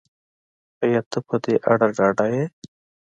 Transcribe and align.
ایا 0.83 1.01
ته 1.11 1.19
په 1.27 1.35
دې 1.43 1.55
اړه 1.71 1.87
ډاډه 1.97 2.25
یې 2.33 2.43